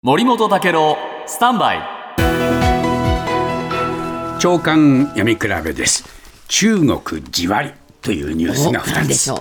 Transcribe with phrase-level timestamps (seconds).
[0.00, 0.96] 森本武郎
[1.26, 1.78] スタンバイ。
[4.38, 6.04] 長官読み比べです。
[6.46, 9.32] 中国じわりというニュースがお何2つ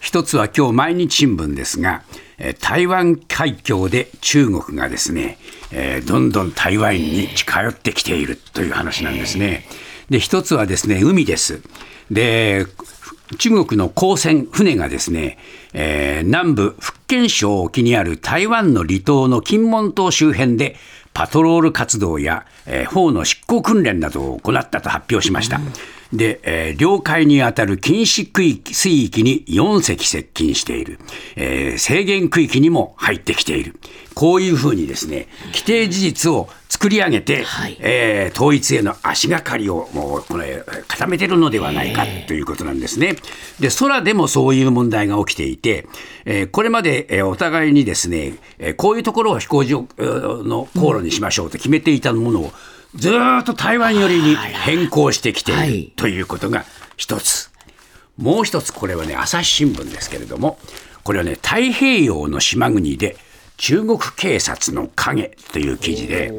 [0.00, 2.02] 一つは今日毎日新聞ですが
[2.38, 5.36] えー台湾海峡で中国がですね、
[5.70, 9.66] えーどんどん台湾に近寄ってきているという話なんですね。
[10.08, 11.60] で一つはですね海です。
[12.10, 12.64] で
[13.38, 15.38] 中国の航船、船がですね、
[15.72, 20.76] えー南部福建省沖にある台湾の離島の金門島周辺で
[21.12, 25.60] パトロール活動や、えー法の執行訓練などを行ったと発表しました。
[26.12, 30.98] で、えー領海にあたる禁止区域水域に4隻接近している、
[31.36, 33.76] えー制限区域にも入ってきている。
[34.14, 43.16] こういうふうにですね、規定事実を作り上げて、はいえー統一への足がかりをもうこれ固めてるのではないかということなんですね。
[43.60, 45.86] で空でもそういう問題が起きていて、
[46.24, 52.52] えーこれまで、えーお互いにですね、えーこういうところを飛行場えーの航路にしましょうと決めていたものを
[52.96, 55.92] ずーっと台湾寄りに変更してきている、はい。
[55.96, 56.64] ということが
[56.96, 57.50] 一つ。
[58.16, 60.58] もう一つこれはね朝日新聞ですけれども
[61.04, 63.16] これはね太平洋の島国で
[63.58, 66.32] 中国警察の影という記事で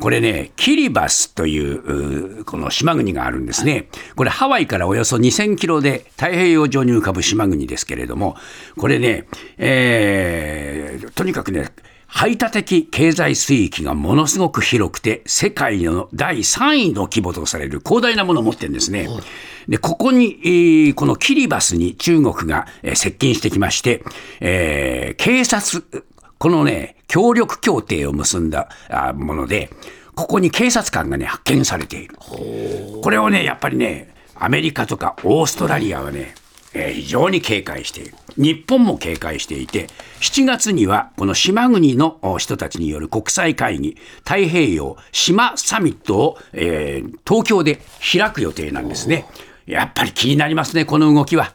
[0.00, 3.88] これねキリバスといううこの島国があるんですね。
[4.16, 8.36] これハワイからおよそ2000キロで太平洋上に浮かぶ島国ですけれども
[8.76, 11.72] これね、えーとにかくね
[12.10, 19.08] 排他的経済水域がものすごく広くて、世界の第3位の規模とされる広大なものを持ってるんですね。
[19.68, 24.02] で、ここに、えーこのキリバスに中国が、えー接近してきまして、
[24.40, 25.84] えー警察、
[26.38, 29.70] このね、協力協定を結んだあもので、
[30.14, 32.16] ここに警察官がね、発見されている。
[33.02, 36.34] これをね、やっぱりね、アメリカとかオーストラリアはね、
[36.72, 38.14] えー非常に警戒している。
[38.38, 39.88] 日本も警戒していて、
[40.20, 49.26] 7月にはこの島国の人たちによる国際会議、太平洋島サミットを、えー東京で開く予定なんですね。
[49.66, 51.52] やっぱり気になりますね、この動きは。